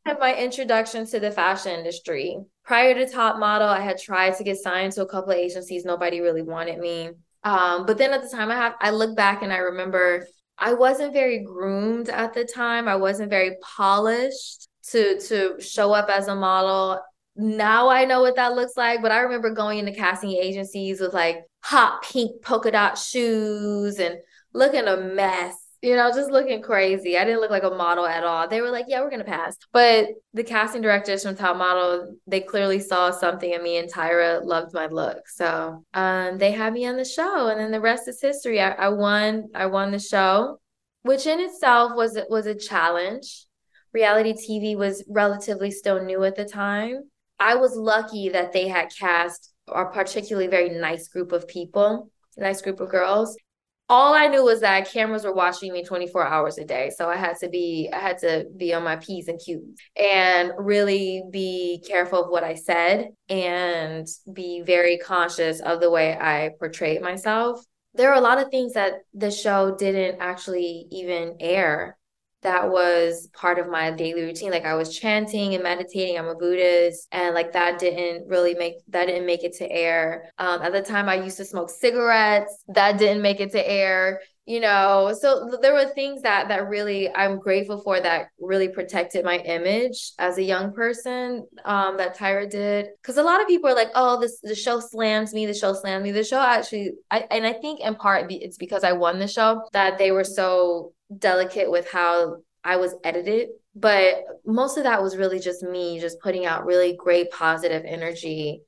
[0.06, 2.38] and my introduction to the fashion industry.
[2.64, 5.84] Prior to Top Model, I had tried to get signed to a couple of agencies.
[5.84, 7.10] Nobody really wanted me.
[7.44, 10.26] Um, but then at the time, I have I look back and I remember
[10.58, 12.88] I wasn't very groomed at the time.
[12.88, 17.00] I wasn't very polished to to show up as a model.
[17.36, 21.12] Now I know what that looks like, but I remember going into casting agencies with
[21.12, 24.16] like hot pink polka dot shoes and
[24.52, 27.16] looking a mess you know, just looking crazy.
[27.16, 28.48] I didn't look like a model at all.
[28.48, 29.56] They were like, yeah, we're going to pass.
[29.72, 34.42] But the casting directors from Top Model, they clearly saw something in me, and Tyra
[34.44, 35.28] loved my look.
[35.28, 38.60] So um, they had me on the show, and then the rest is history.
[38.60, 39.48] I, I won.
[39.54, 40.58] I won the show,
[41.02, 43.45] which in itself was was a challenge
[43.96, 47.04] reality TV was relatively still new at the time.
[47.40, 52.60] I was lucky that they had cast a particularly very nice group of people, nice
[52.60, 53.34] group of girls.
[53.88, 56.90] All I knew was that cameras were watching me 24 hours a day.
[56.94, 60.52] So I had to be I had to be on my P's and Q's and
[60.58, 66.50] really be careful of what I said and be very conscious of the way I
[66.58, 67.64] portrayed myself.
[67.94, 71.95] There are a lot of things that the show didn't actually even air
[72.46, 74.52] that was part of my daily routine.
[74.52, 76.16] Like I was chanting and meditating.
[76.16, 80.30] I'm a Buddhist, and like that didn't really make that didn't make it to air.
[80.38, 82.64] Um, at the time, I used to smoke cigarettes.
[82.68, 84.20] That didn't make it to air.
[84.48, 89.24] You know, so there were things that that really I'm grateful for that really protected
[89.24, 91.48] my image as a young person.
[91.64, 94.78] Um, that Tyra did because a lot of people are like, "Oh, this the show
[94.78, 95.46] slams me.
[95.46, 98.84] The show slams me." The show actually, I and I think in part it's because
[98.84, 104.24] I won the show that they were so delicate with how I was edited, but
[104.44, 108.62] most of that was really just me just putting out really great positive energy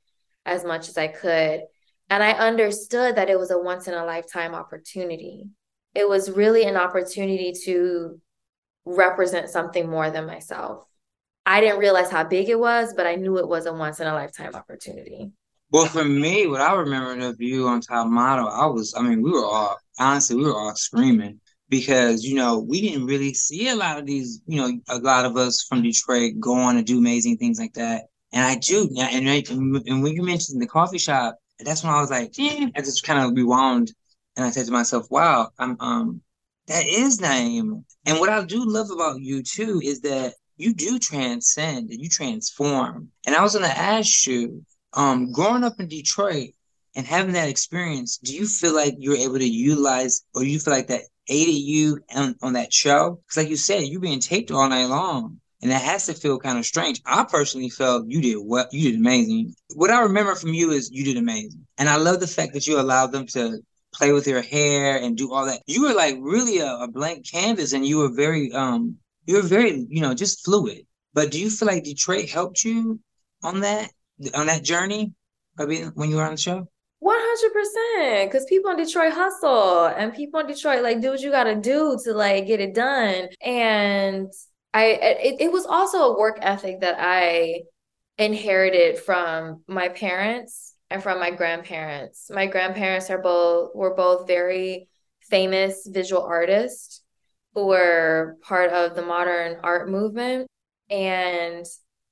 [0.47, 1.63] as much as I could.
[2.11, 5.49] And I understood that it was a once in a lifetime opportunity.
[5.95, 8.21] It was really an opportunity to
[8.85, 10.85] represent something more than myself.
[11.45, 14.07] I didn't realize how big it was, but I knew it was a once in
[14.07, 15.33] a lifetime opportunity.
[15.71, 19.23] Well, for me, what I remember of you on Top Model, I was, I mean,
[19.23, 23.69] we were all, honestly, we were all screaming because you know we didn't really see
[23.69, 26.83] a lot of these you know a lot of us from detroit go on to
[26.83, 30.99] do amazing things like that and i do and, and when you mentioned the coffee
[30.99, 33.93] shop that's when i was like eh, i just kind of rewound
[34.37, 36.21] and i said to myself wow i'm um
[36.67, 37.83] that is Naima.
[38.07, 42.09] and what i do love about you too is that you do transcend and you
[42.09, 46.55] transform and i was going to ask you Um, growing up in Detroit
[46.97, 50.73] and having that experience, do you feel like you're able to utilize, or you feel
[50.75, 53.21] like that aided you on, on that show?
[53.23, 56.39] Because, like you said, you're being taped all night long, and that has to feel
[56.39, 57.01] kind of strange.
[57.05, 59.55] I personally felt you did what you did amazing.
[59.75, 62.67] What I remember from you is you did amazing, and I love the fact that
[62.67, 63.59] you allowed them to
[63.95, 65.63] play with your hair and do all that.
[65.67, 69.43] You were like really a, a blank canvas, and you were very um, you were
[69.43, 70.87] very you know just fluid.
[71.15, 73.01] But do you feel like Detroit helped you
[73.43, 73.91] on that
[74.35, 75.15] on that journey?
[75.59, 76.69] I mean, when you were on the show.
[77.01, 81.21] One hundred percent, because people in Detroit hustle, and people in Detroit like do what
[81.21, 83.29] you got to do to like get it done.
[83.41, 84.33] And
[84.75, 87.63] I, it, it was also a work ethic that I
[88.19, 92.31] inherited from my parents and from my grandparents.
[92.35, 94.89] My grandparents are both were both very
[95.23, 97.03] famous visual artists
[97.55, 100.49] who were part of the modern art movement.
[100.91, 101.65] And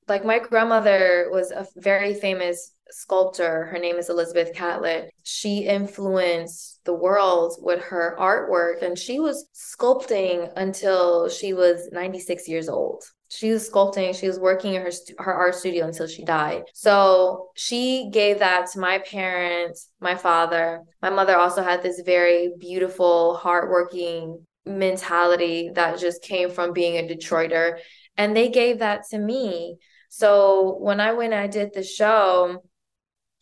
[0.06, 3.66] like my grandmother was a very famous sculptor.
[3.66, 5.10] Her name is Elizabeth Catlett.
[5.22, 12.48] She influenced the world with her artwork and she was sculpting until she was 96
[12.48, 13.02] years old.
[13.28, 16.62] She was sculpting, she was working in her her art studio until she died.
[16.74, 20.82] So, she gave that to my parents, my father.
[21.02, 27.08] My mother also had this very beautiful, hardworking mentality that just came from being a
[27.08, 27.78] Detroiter
[28.16, 29.76] and they gave that to me.
[30.08, 32.62] So when I went I did the show,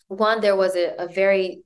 [0.09, 1.63] one, there was a, a very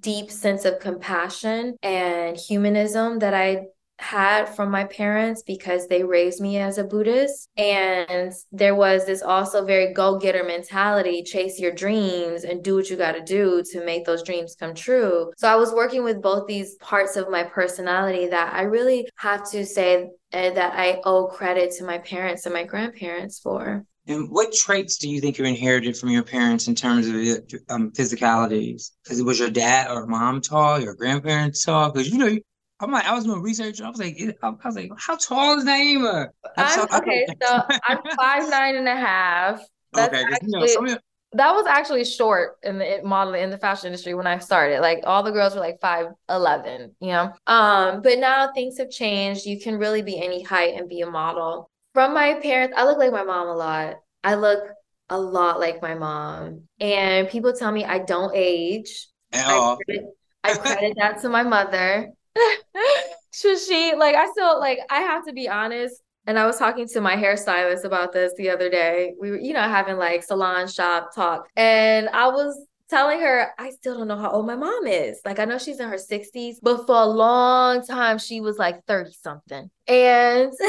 [0.00, 3.66] deep sense of compassion and humanism that I
[3.98, 7.48] had from my parents because they raised me as a Buddhist.
[7.56, 12.88] And there was this also very go getter mentality chase your dreams and do what
[12.90, 15.32] you got to do to make those dreams come true.
[15.36, 19.50] So I was working with both these parts of my personality that I really have
[19.50, 23.84] to say eh, that I owe credit to my parents and my grandparents for.
[24.08, 27.14] And what traits do you think you inherited from your parents in terms of
[27.68, 28.92] um, physicalities?
[29.04, 31.92] Because it was your dad or mom tall, your grandparents tall?
[31.92, 32.38] Because you know,
[32.80, 33.82] I'm like, I was doing research.
[33.82, 36.28] I was like, I was like, how tall is Naima?
[36.56, 39.60] I'm, okay, so I'm five nine and a half.
[39.92, 40.98] That's okay, actually, you know,
[41.32, 44.80] that was actually short in the modeling in the fashion industry when I started.
[44.80, 47.34] Like all the girls were like five eleven, you know.
[47.46, 49.44] Um, but now things have changed.
[49.44, 52.96] You can really be any height and be a model from my parents, I look
[52.96, 53.96] like my mom a lot.
[54.22, 54.62] I look
[55.08, 56.68] a lot like my mom.
[56.78, 59.08] And people tell me I don't age.
[59.34, 60.04] I credit,
[60.44, 62.12] I credit that to my mother.
[63.32, 66.00] so she like I still like I have to be honest.
[66.28, 69.14] And I was talking to my hairstylist about this the other day.
[69.20, 71.48] We were, you know, having like salon shop talk.
[71.56, 75.20] And I was telling her I still don't know how old my mom is.
[75.24, 78.84] Like I know she's in her 60s, but for a long time she was like
[78.86, 79.68] 30 something.
[79.88, 80.52] And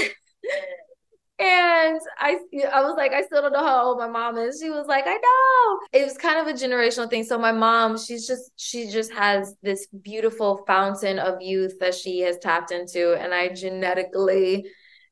[1.40, 2.38] And I,
[2.74, 4.60] I was like, I still don't know how old my mom is.
[4.62, 5.80] She was like, I know.
[5.94, 7.24] It was kind of a generational thing.
[7.24, 12.20] So my mom, she's just, she just has this beautiful fountain of youth that she
[12.22, 14.66] has tapped into, and I genetically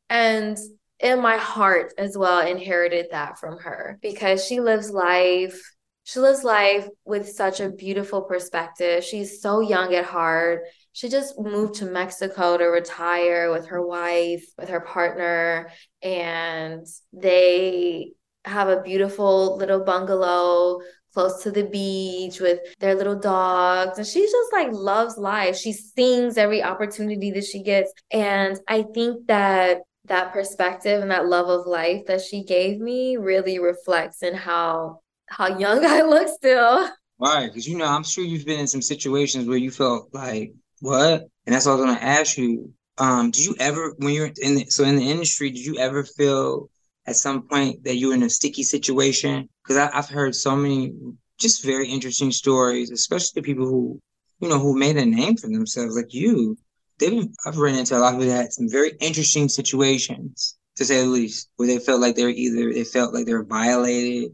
[0.09, 0.57] and
[0.99, 5.61] in my heart as well inherited that from her because she lives life.
[6.03, 9.03] She lives life with such a beautiful perspective.
[9.03, 10.63] She's so young at heart
[10.97, 15.69] she just moved to Mexico to retire with her wife, with her partner,
[16.01, 18.13] and they
[18.45, 20.79] have a beautiful little bungalow
[21.13, 23.99] close to the beach with their little dogs.
[23.99, 25.55] And she just like loves life.
[25.55, 27.93] She sings every opportunity that she gets.
[28.11, 33.17] And I think that that perspective and that love of life that she gave me
[33.17, 36.89] really reflects in how how young I look still.
[37.19, 40.53] Right, because you know, I'm sure you've been in some situations where you felt like
[40.79, 41.27] what?
[41.45, 42.73] And that's what I was gonna ask you.
[42.97, 46.03] Um, did you ever, when you're in the, so in the industry, did you ever
[46.03, 46.69] feel
[47.05, 49.49] at some point that you were in a sticky situation?
[49.63, 50.93] Because I've heard so many
[51.37, 54.01] just very interesting stories, especially the people who,
[54.39, 56.57] you know, who made a name for themselves, like you.
[56.99, 60.85] They've I've run into a lot of people that had some very interesting situations, to
[60.85, 63.43] say the least, where they felt like they were either they felt like they were
[63.43, 64.31] violated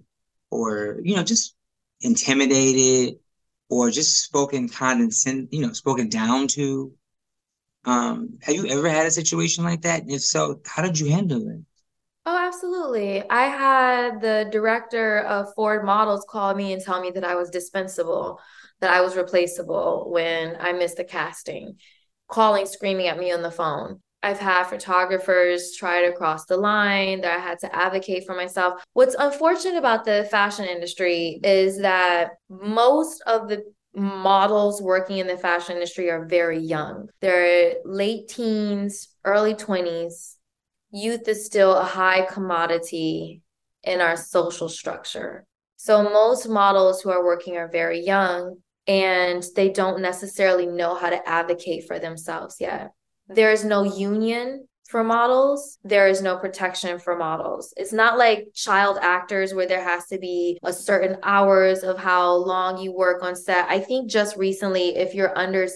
[0.50, 1.56] or, you know, just
[2.00, 3.16] intimidated
[3.74, 6.94] or just spoken condescend, you know, spoken down to.
[7.86, 10.04] Um, have you ever had a situation like that?
[10.08, 11.62] if so, how did you handle it?
[12.26, 13.30] Oh, absolutely.
[13.30, 17.50] I had the director of Ford Models call me and tell me that I was
[17.50, 18.40] dispensable,
[18.80, 21.76] that I was replaceable when I missed the casting,
[22.30, 24.02] calling, screaming at me on the phone.
[24.24, 28.82] I've had photographers try to cross the line that I had to advocate for myself.
[28.94, 35.38] What's unfortunate about the fashion industry is that most of the models working in the
[35.38, 37.10] fashion industry are very young.
[37.20, 40.38] They're late teens, early 20s.
[40.92, 43.42] Youth is still a high commodity
[43.84, 45.46] in our social structure.
[45.76, 48.56] So most models who are working are very young
[48.88, 52.92] and they don't necessarily know how to advocate for themselves yet.
[53.36, 57.74] There is no union for models, there is no protection for models.
[57.78, 62.36] It's not like child actors where there has to be a certain hours of how
[62.36, 63.68] long you work on set.
[63.70, 65.68] I think just recently, if you're under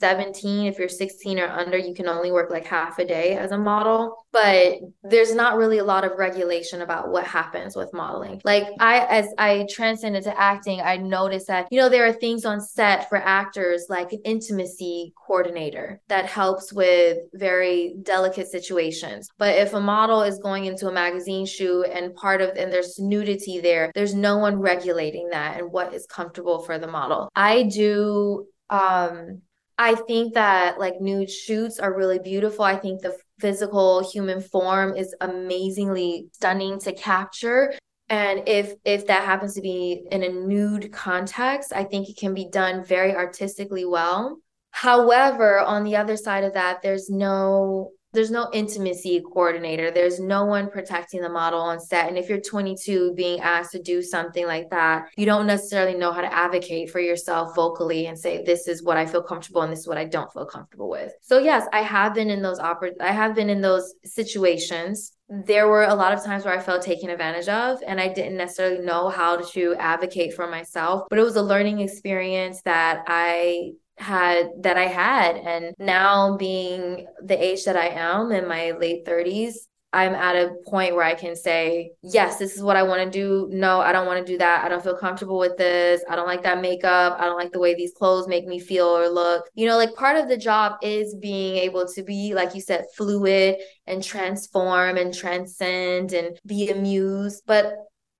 [0.00, 3.52] 17 if you're 16 or under you can only work like half a day as
[3.52, 4.16] a model.
[4.32, 8.40] But there's not really a lot of regulation about what happens with modeling.
[8.44, 12.44] Like i as i transcend into acting i noticed that you know there are things
[12.44, 19.28] on set for actors like an intimacy coordinator that helps with very delicate situations.
[19.38, 22.98] But if a model is going into a magazine shoot and part of and there's
[22.98, 27.28] nudity there there's no one regulating that and what is comfortable for the model.
[27.34, 29.42] I do um
[29.80, 32.66] I think that like nude shoots are really beautiful.
[32.66, 37.72] I think the physical human form is amazingly stunning to capture.
[38.10, 42.34] And if if that happens to be in a nude context, I think it can
[42.34, 44.36] be done very artistically well.
[44.72, 49.90] However, on the other side of that, there's no there's no intimacy coordinator.
[49.90, 52.08] There's no one protecting the model on set.
[52.08, 56.12] And if you're 22 being asked to do something like that, you don't necessarily know
[56.12, 59.72] how to advocate for yourself vocally and say, this is what I feel comfortable and
[59.72, 61.12] this is what I don't feel comfortable with.
[61.22, 65.12] So yes, I have been in those oper- I have been in those situations.
[65.28, 68.36] There were a lot of times where I felt taken advantage of and I didn't
[68.36, 73.72] necessarily know how to advocate for myself, but it was a learning experience that I
[74.00, 75.36] had that I had.
[75.36, 79.54] And now being the age that I am in my late 30s,
[79.92, 83.10] I'm at a point where I can say, yes, this is what I want to
[83.10, 83.48] do.
[83.50, 84.64] No, I don't want to do that.
[84.64, 86.04] I don't feel comfortable with this.
[86.08, 87.16] I don't like that makeup.
[87.18, 89.46] I don't like the way these clothes make me feel or look.
[89.54, 92.84] You know, like part of the job is being able to be, like you said,
[92.96, 93.56] fluid
[93.88, 97.42] and transform and transcend and be amused.
[97.46, 97.74] But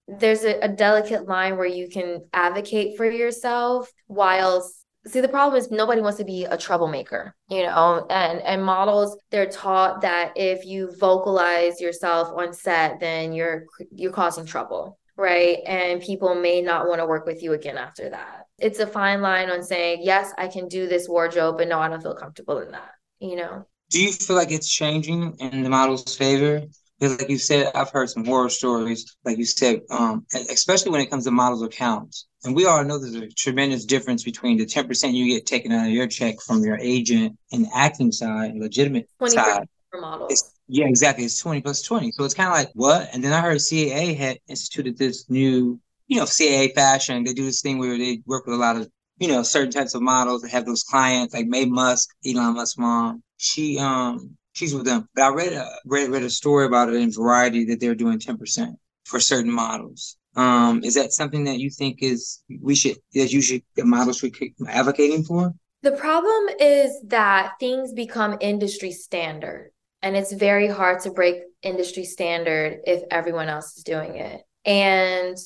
[0.09, 5.59] there's a, a delicate line where you can advocate for yourself whilst see the problem
[5.59, 10.33] is nobody wants to be a troublemaker you know and and models they're taught that
[10.37, 15.59] if you vocalize yourself on set then you're you're causing trouble right?
[15.67, 18.47] And people may not want to work with you again after that.
[18.57, 21.89] It's a fine line on saying yes i can do this wardrobe but no i
[21.89, 23.65] don't feel comfortable in that you know?
[23.91, 26.63] Do you feel like it's changing in the model's favor
[27.01, 31.01] because like you said, I've heard some horror stories, like you said, um, especially when
[31.01, 32.27] it comes to models accounts.
[32.45, 35.87] And we all know there's a tremendous difference between the 10% you get taken out
[35.87, 39.67] of your check from your agent and the acting side, legitimate side.
[39.91, 40.33] For models.
[40.33, 41.25] It's, yeah, exactly.
[41.25, 42.13] It's 20 plus 20.
[42.13, 43.09] So it's kind of like, what?
[43.13, 47.25] And then I heard CAA had instituted this new, you know, CAA fashion.
[47.25, 49.95] They do this thing where they work with a lot of, you know, certain types
[49.95, 53.23] of models that have those clients, like Maye Musk, Elon Musk's mom.
[53.39, 55.09] She, um, she's with them.
[55.15, 58.19] But I read a read, read a story about it in Variety that they're doing
[58.19, 60.17] ten percent for certain models.
[60.37, 64.19] Um, is that something that you think is we should that you should the models
[64.19, 65.53] should keep advocating for?
[65.83, 72.05] The problem is that things become industry standard, and it's very hard to break industry
[72.05, 74.43] standard if everyone else is doing it.
[74.67, 75.37] And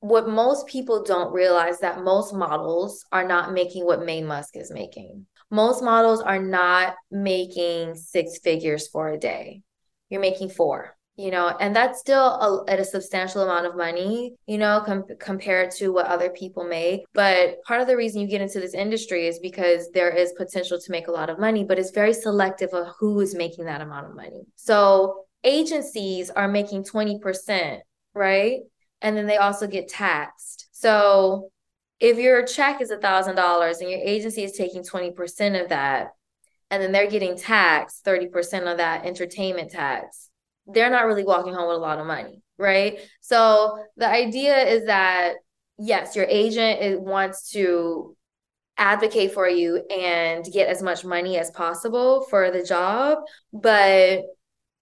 [0.00, 4.70] what most people don't realize that most models are not making what Maye Musk is
[4.70, 9.62] making most models are not making six figures for a day.
[10.08, 14.34] You're making four, you know, and that's still a, at a substantial amount of money,
[14.46, 17.02] you know, com- compared to what other people make.
[17.12, 20.78] But part of the reason you get into this industry is because there is potential
[20.80, 23.80] to make a lot of money, but it's very selective of who is making that
[23.80, 24.42] amount of money.
[24.56, 27.78] So agencies are making 20%,
[28.14, 28.60] right?
[29.00, 30.68] And then they also get taxed.
[30.72, 31.50] So
[32.00, 36.08] if your check is a thousand dollars and your agency is taking 20% of that
[36.70, 40.30] and then they're getting taxed 30% of that entertainment tax
[40.66, 43.00] they're not really walking home with a lot of money right?
[43.20, 45.34] So the idea is that
[45.78, 48.16] yes your agent wants to
[48.78, 53.18] advocate for you and get as much money as possible for the job
[53.52, 54.22] but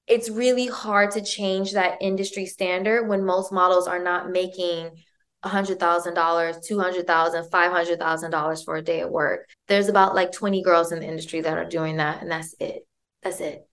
[0.07, 4.91] it's really hard to change that industry standard when most models are not making
[5.45, 9.49] $100,000, $200,000, $500,000 for a day at work.
[9.69, 12.87] There's about like 20 girls in the industry that are doing that, and that's it.
[13.23, 13.67] That's it.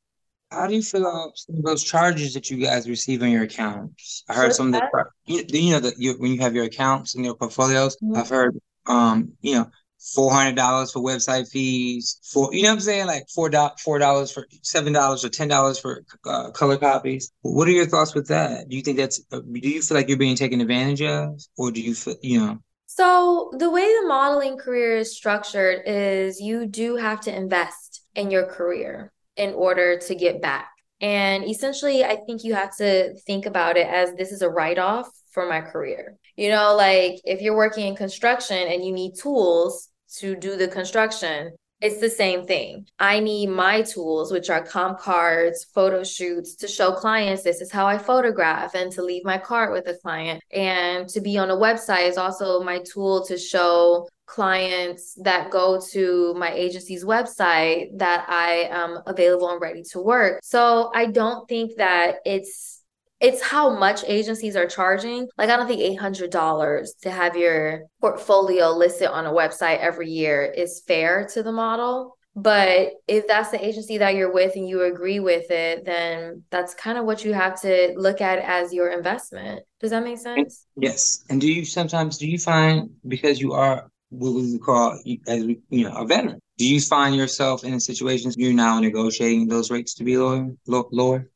[0.51, 3.43] How do you feel about some of those charges that you guys receive on your
[3.43, 4.25] accounts?
[4.27, 4.83] I heard What's some that?
[4.83, 4.89] of
[5.25, 8.17] the, you, you know, that you, when you have your accounts and your portfolios, mm-hmm.
[8.17, 9.71] I've heard, um, you know,
[10.13, 12.19] four hundred dollars for website fees.
[12.23, 15.29] For you know what I'm saying, like four dollars, four dollars for seven dollars or
[15.29, 17.31] ten dollars for uh, color copies.
[17.41, 18.69] What are your thoughts with that?
[18.69, 19.21] Do you think that's?
[19.31, 22.39] Uh, do you feel like you're being taken advantage of, or do you feel you
[22.39, 22.59] know?
[22.87, 28.31] So the way the modeling career is structured is you do have to invest in
[28.31, 30.69] your career in order to get back.
[30.99, 34.77] And essentially, I think you have to think about it as this is a write
[34.77, 36.17] off for my career.
[36.35, 39.87] You know, like if you're working in construction and you need tools
[40.19, 41.51] to do the construction,
[41.81, 42.85] it's the same thing.
[42.99, 47.71] I need my tools, which are comp cards, photo shoots to show clients this is
[47.71, 50.43] how I photograph and to leave my card with a client.
[50.51, 55.81] And to be on a website is also my tool to show clients that go
[55.91, 60.39] to my agency's website that I am available and ready to work.
[60.43, 62.80] So I don't think that it's
[63.21, 65.27] it's how much agencies are charging.
[65.37, 70.43] Like, I don't think $800 to have your portfolio listed on a website every year
[70.43, 72.17] is fair to the model.
[72.33, 76.73] But if that's the agency that you're with and you agree with it, then that's
[76.73, 79.63] kind of what you have to look at as your investment.
[79.81, 80.65] Does that make sense?
[80.77, 81.25] Yes.
[81.29, 84.97] And do you sometimes do you find because you are what we would call
[85.27, 89.69] as you know a veteran, do you find yourself in situations you're now negotiating those
[89.69, 90.55] rates to be lower?
[90.67, 91.27] Lower?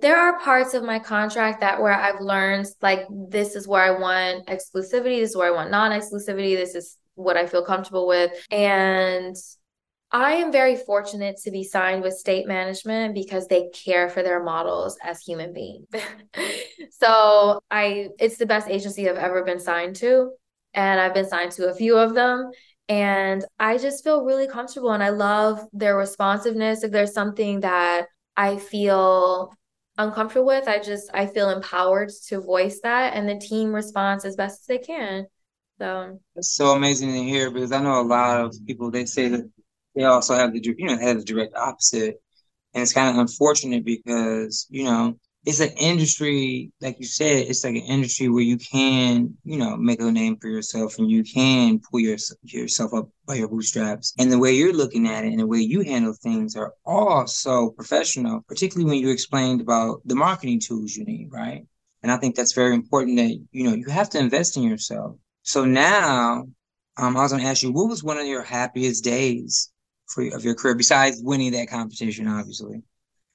[0.00, 3.98] There are parts of my contract that where I've learned like this is where I
[3.98, 8.32] want exclusivity, this is where I want non-exclusivity, this is what I feel comfortable with.
[8.50, 9.36] And
[10.12, 14.42] I am very fortunate to be signed with state management because they care for their
[14.42, 15.86] models as human beings.
[16.90, 20.32] so I it's the best agency I've ever been signed to.
[20.74, 22.50] And I've been signed to a few of them.
[22.88, 26.82] And I just feel really comfortable and I love their responsiveness.
[26.82, 29.52] If there's something that I feel
[30.00, 34.36] uncomfortable with, I just I feel empowered to voice that and the team responds as
[34.36, 35.26] best as they can.
[35.78, 39.28] So it's so amazing to hear because I know a lot of people they say
[39.28, 39.50] that
[39.94, 42.20] they also have the you know have the direct opposite.
[42.72, 47.64] And it's kind of unfortunate because, you know, it's an industry, like you said, it's
[47.64, 51.24] like an industry where you can, you know, make a name for yourself and you
[51.24, 54.12] can pull your, yourself up by your bootstraps.
[54.18, 57.26] And the way you're looking at it and the way you handle things are all
[57.26, 61.66] so professional, particularly when you explained about the marketing tools you need, right?
[62.02, 65.16] And I think that's very important that, you know, you have to invest in yourself.
[65.42, 66.46] So now,
[66.98, 69.72] um, I was going to ask you, what was one of your happiest days
[70.06, 72.82] for of your career besides winning that competition, obviously?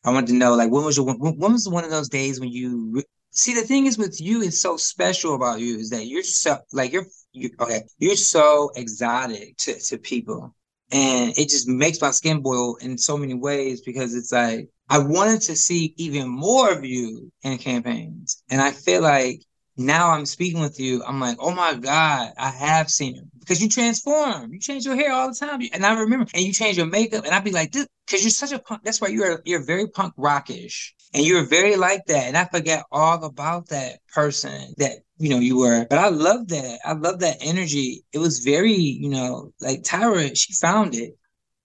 [0.05, 2.39] I wanted to know, like, when was your when, when was one of those days
[2.39, 6.05] when you see the thing is with you is so special about you is that
[6.05, 10.55] you're so like you're you okay you're so exotic to to people.
[10.91, 14.99] And it just makes my skin boil in so many ways because it's like I
[14.99, 18.43] wanted to see even more of you in campaigns.
[18.49, 19.41] And I feel like
[19.77, 23.31] now I'm speaking with you, I'm like, oh my God, I have seen him.
[23.39, 25.61] Because you transform, you change your hair all the time.
[25.73, 28.31] And I remember, and you change your makeup, and I'd be like, this, because you're
[28.31, 28.83] such a punk.
[28.83, 30.95] That's why you're you're very punk rockish.
[31.13, 32.27] And you're very like that.
[32.27, 35.85] And I forget all about that person that, you know, you were.
[35.89, 36.79] But I love that.
[36.83, 38.03] I love that energy.
[38.11, 41.17] It was very, you know, like Tyra, she found it.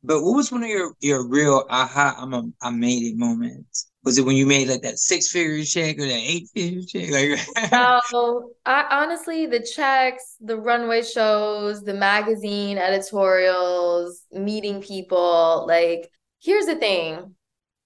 [0.02, 3.89] But what was one of your your real aha, I'm a, I made it moments?
[4.02, 7.10] Was it when you made like that six figure check or that eight figure check?
[7.10, 15.66] Like no, I honestly the checks, the runway shows, the magazine editorials, meeting people.
[15.68, 17.34] Like, here's the thing.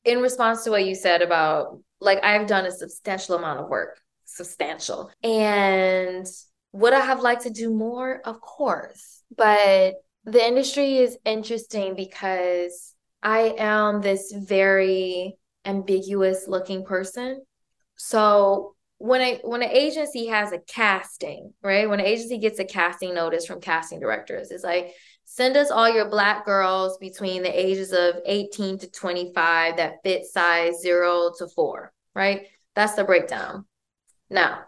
[0.04, 3.98] In response to what you said about like I've done a substantial amount of work,
[4.24, 5.10] substantial.
[5.22, 6.26] And
[6.72, 8.20] would I have liked to do more?
[8.24, 9.22] Of course.
[9.36, 9.94] But
[10.24, 17.42] the industry is interesting because I am this very ambiguous looking person.
[17.96, 21.88] So when a when an agency has a casting, right?
[21.88, 24.92] When an agency gets a casting notice from casting directors, it's like
[25.24, 30.24] send us all your black girls between the ages of 18 to 25 that fit
[30.24, 32.46] size 0 to 4, right?
[32.74, 33.66] That's the breakdown.
[34.30, 34.64] Now,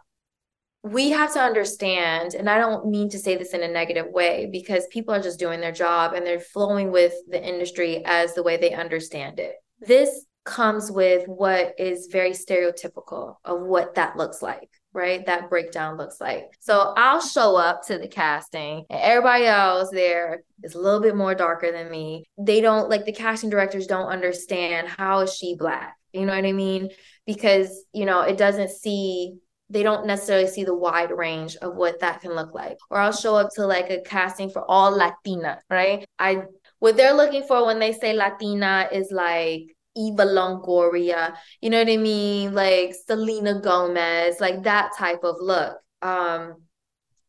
[0.83, 4.49] we have to understand, and I don't mean to say this in a negative way
[4.51, 8.43] because people are just doing their job and they're flowing with the industry as the
[8.43, 9.55] way they understand it.
[9.81, 15.27] This comes with what is very stereotypical of what that looks like right?
[15.27, 16.57] That breakdown looks like.
[16.59, 21.15] So I'll show up to the casting, and everybody else there is a little bit
[21.15, 22.25] more darker than me.
[22.39, 25.97] They don't like the casting directors don't understand how is she black?
[26.13, 26.89] You know what I mean?
[27.27, 29.35] Because, you know, it doesn't see
[29.69, 32.79] they don't necessarily see the wide range of what that can look like.
[32.89, 36.07] Or I'll show up to like a casting for all Latina, right?
[36.19, 36.43] I
[36.79, 41.89] what they're looking for when they say Latina is like Eva Longoria, you know what
[41.89, 42.55] I mean?
[42.55, 45.77] Like Selena Gomez, like that type of look.
[46.03, 46.63] Um,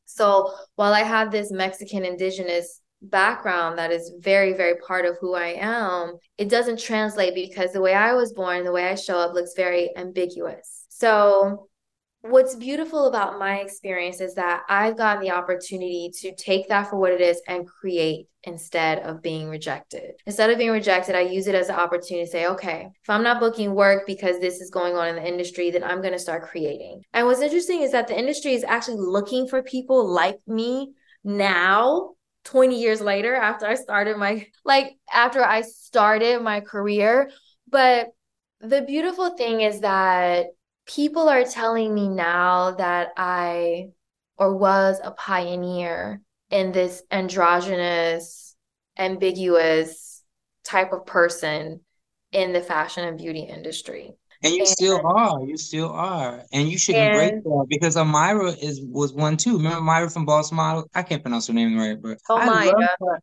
[0.05, 5.36] so while I have this Mexican indigenous background that is very, very part of who
[5.36, 9.18] I am, it doesn't translate because the way I was born, the way I show
[9.18, 10.86] up looks very ambiguous.
[10.89, 11.68] So
[12.22, 16.97] what's beautiful about my experience is that I've gotten the opportunity to take that for
[16.97, 20.13] what it is and create instead of being rejected.
[20.26, 23.24] Instead of being rejected, I use it as an opportunity to say, okay, if I'm
[23.24, 26.20] not booking work because this is going on in the industry, then I'm going to
[26.20, 27.01] start creating.
[27.13, 30.93] And what's interesting is that the industry is actually looking for people like me
[31.24, 32.11] now
[32.45, 37.30] 20 years later after I started my like after I started my career
[37.70, 38.07] but
[38.61, 40.45] the beautiful thing is that
[40.88, 43.90] people are telling me now that I
[44.38, 48.56] or was a pioneer in this androgynous,
[48.98, 50.24] ambiguous
[50.64, 51.82] type of person
[52.32, 54.14] in the fashion and beauty industry.
[54.44, 55.42] And you and, still are.
[55.44, 56.44] You still are.
[56.54, 59.58] And you should embrace that because Amira is was one too.
[59.58, 60.88] Remember Myra from Boss Model?
[60.94, 62.72] I can't pronounce her name right, but oh my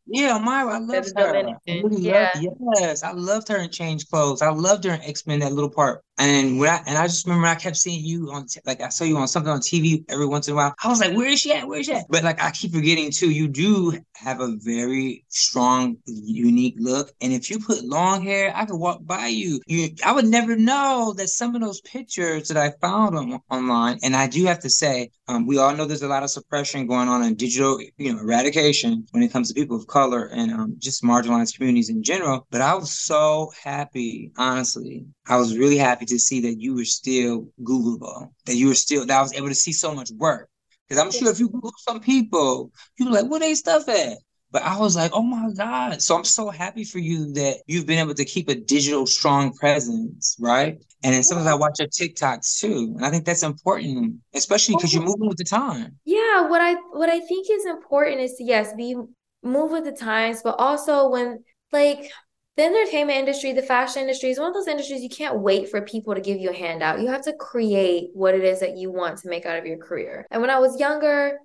[0.07, 1.55] Yeah, Amira, I love her.
[1.69, 2.31] Really yeah.
[2.35, 4.43] Loved, yes, I loved her in Change Clothes.
[4.43, 6.03] I loved her in X Men that little part.
[6.19, 9.05] And when I and I just remember I kept seeing you on like I saw
[9.05, 10.75] you on something on TV every once in a while.
[10.83, 11.67] I was like, where is she at?
[11.67, 12.07] Where is she at?
[12.09, 17.11] But like I keep forgetting too, you do have a very strong, unique look.
[17.21, 19.61] And if you put long hair, I could walk by you.
[19.67, 23.99] You I would never know that some of those pictures that I found on, online,
[24.03, 26.87] and I do have to say, um, we all know there's a lot of suppression
[26.87, 30.53] going on in digital, you know, eradication when it comes to people of color and
[30.53, 32.47] um, just marginalized communities in general.
[32.51, 35.07] But I was so happy, honestly.
[35.27, 39.07] I was really happy to see that you were still Googleable, that you were still
[39.07, 40.49] that I was able to see so much work.
[40.89, 44.19] Because I'm sure if you Google some people, you're like, where they stuff at?
[44.55, 46.01] But I was like, oh my God.
[46.01, 49.53] So I'm so happy for you that you've been able to keep a digital strong
[49.53, 50.81] presence, right?
[51.03, 52.93] And then sometimes I watch your TikToks too.
[52.95, 55.99] And I think that's important, especially because you're moving with the time.
[56.05, 56.47] Yeah.
[56.47, 58.95] What I what I think is important is to yes, be
[59.43, 61.43] move with the times, but also when
[61.73, 62.13] like
[62.57, 65.83] the entertainment industry, the fashion industry is one of those industries you can't wait for
[65.83, 67.01] people to give you a handout.
[67.01, 69.79] You have to create what it is that you want to make out of your
[69.79, 70.29] career.
[70.31, 71.41] And when I was younger,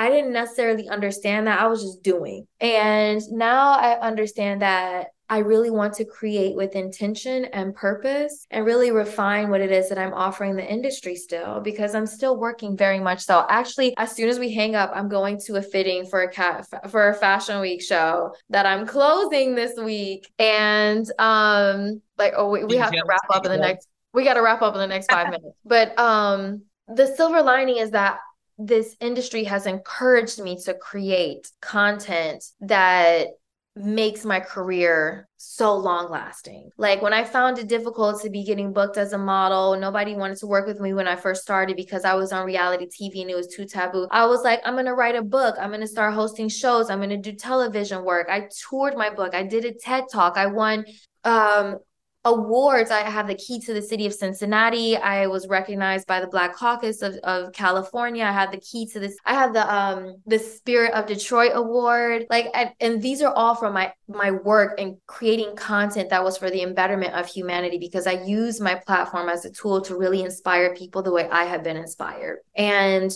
[0.00, 1.60] I didn't necessarily understand that.
[1.60, 2.46] I was just doing.
[2.58, 8.64] And now I understand that I really want to create with intention and purpose and
[8.64, 12.78] really refine what it is that I'm offering the industry still because I'm still working
[12.78, 13.44] very much so.
[13.50, 16.66] Actually, as soon as we hang up, I'm going to a fitting for a cat
[16.88, 20.32] for a fashion week show that I'm closing this week.
[20.38, 24.34] And um like oh we, we have to wrap up in the next we got
[24.34, 25.58] to wrap up in the next 5 minutes.
[25.62, 28.18] But um the silver lining is that
[28.60, 33.28] this industry has encouraged me to create content that
[33.76, 36.70] makes my career so long lasting.
[36.76, 40.38] Like when I found it difficult to be getting booked as a model, nobody wanted
[40.38, 43.30] to work with me when I first started because I was on reality TV and
[43.30, 44.08] it was too taboo.
[44.10, 45.56] I was like, I'm going to write a book.
[45.58, 46.90] I'm going to start hosting shows.
[46.90, 48.28] I'm going to do television work.
[48.28, 49.34] I toured my book.
[49.34, 50.36] I did a TED talk.
[50.36, 50.84] I won
[51.24, 51.76] um
[52.24, 52.90] awards.
[52.90, 54.96] I have the key to the city of Cincinnati.
[54.96, 58.24] I was recognized by the Black Caucus of, of California.
[58.24, 59.16] I had the key to this.
[59.24, 62.26] I have the um the Spirit of Detroit Award.
[62.28, 66.36] Like and, and these are all from my my work in creating content that was
[66.36, 70.22] for the betterment of humanity because I use my platform as a tool to really
[70.22, 72.38] inspire people the way I have been inspired.
[72.54, 73.10] And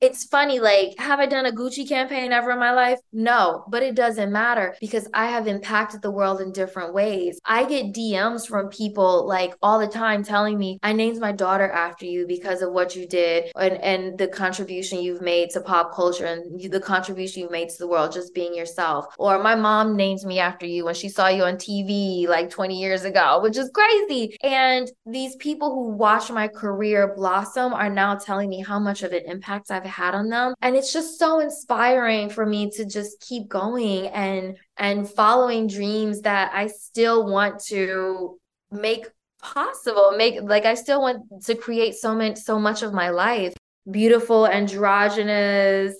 [0.00, 2.98] it's funny, like, have I done a Gucci campaign ever in my life?
[3.12, 7.38] No, but it doesn't matter because I have impacted the world in different ways.
[7.44, 11.70] I get DMs from people like all the time telling me, I named my daughter
[11.70, 15.94] after you because of what you did and, and the contribution you've made to pop
[15.94, 19.06] culture and the contribution you've made to the world, just being yourself.
[19.18, 22.80] Or my mom named me after you when she saw you on TV like 20
[22.80, 24.38] years ago, which is crazy.
[24.42, 29.12] And these people who watch my career blossom are now telling me how much of
[29.12, 30.54] an impact I've had on them.
[30.62, 36.22] And it's just so inspiring for me to just keep going and and following dreams
[36.22, 38.38] that I still want to
[38.70, 39.06] make
[39.42, 43.54] possible make like I still want to create so much so much of my life.
[43.90, 45.94] Beautiful androgynous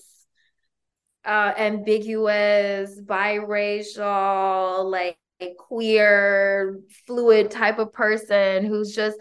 [1.24, 5.16] uh ambiguous biracial like
[5.58, 9.18] queer fluid type of person who's just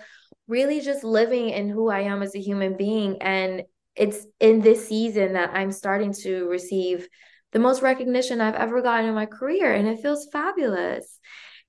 [0.49, 3.21] really just living in who I am as a human being.
[3.21, 3.63] And
[3.95, 7.07] it's in this season that I'm starting to receive
[7.51, 11.19] the most recognition I've ever gotten in my career, and it feels fabulous.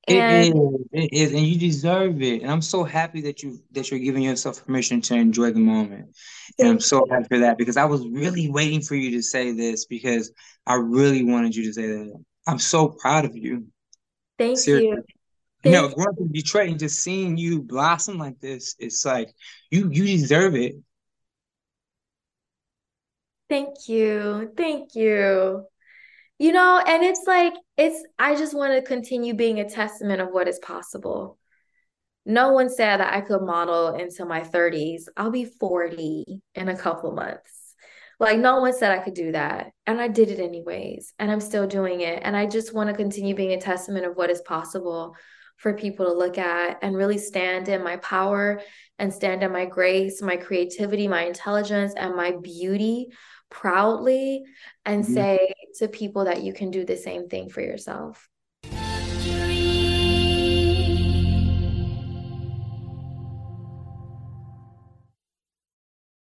[0.09, 2.43] And it is, it is, and you deserve it.
[2.43, 6.17] And I'm so happy that you that you're giving yourself permission to enjoy the moment.
[6.59, 9.53] And I'm so happy for that because I was really waiting for you to say
[9.53, 10.33] this because
[10.67, 12.25] I really wanted you to say that.
[12.47, 13.67] I'm so proud of you.
[14.39, 15.05] Thank Seriously.
[15.65, 15.71] you.
[15.71, 19.31] you know, growing up in Detroit and just seeing you blossom like this, it's like
[19.71, 20.77] you you deserve it.
[23.51, 24.53] Thank you.
[24.57, 25.65] Thank you.
[26.39, 30.29] You know, and it's like, it's, I just want to continue being a testament of
[30.29, 31.37] what is possible.
[32.25, 35.03] no one said that I could model into my 30s.
[35.17, 37.75] I'll be 40 in a couple months.
[38.21, 39.73] Like, no one said I could do that.
[39.87, 41.13] And I did it anyways.
[41.19, 42.21] And I'm still doing it.
[42.23, 45.17] And I just want to continue being a testament of what is possible
[45.57, 48.63] for people to look at and really stand in my power
[48.99, 53.09] and stand in my grace, my creativity, my intelligence, and my beauty
[53.51, 54.45] proudly
[54.85, 55.15] and mm-hmm.
[55.15, 58.29] say to people that you can do the same thing for yourself.